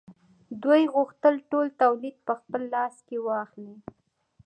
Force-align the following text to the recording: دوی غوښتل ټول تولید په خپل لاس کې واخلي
دوی 0.63 0.81
غوښتل 0.95 1.35
ټول 1.49 1.67
تولید 1.81 2.15
په 2.27 2.33
خپل 2.39 2.61
لاس 2.73 2.95
کې 3.07 3.17
واخلي 3.27 3.75